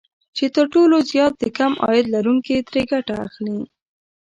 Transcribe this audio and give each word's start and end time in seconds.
چې 0.35 0.45
تر 0.55 0.65
ټولو 0.73 0.95
زيات 1.11 1.33
د 1.39 1.45
کم 1.57 1.71
عاید 1.83 2.05
لرونکي 2.15 2.55
ترې 2.67 2.83
ګټه 2.91 3.13
اخلي 3.25 3.59